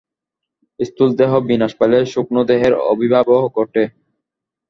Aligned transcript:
স্থূলদেহ 0.79 1.31
বিনাশ 1.49 1.73
পাইলে 1.79 1.99
সূক্ষ্মদেহের 2.13 2.73
আবির্ভাব 2.91 3.27
ঘটে। 3.57 3.83